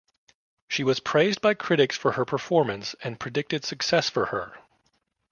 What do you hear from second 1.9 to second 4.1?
for her performance and predicted success